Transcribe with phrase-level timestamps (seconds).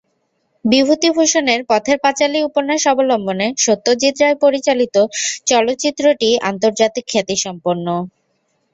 [0.65, 4.95] বিভূতিভূষণের পথের পাঁচালী উপন্যাস অবলম্বনে সত্যজিৎ রায় পরিচালিত
[5.49, 7.87] চলচ্চিত্রটি আন্তর্জাতিক খ্যাতিসম্পন্ন।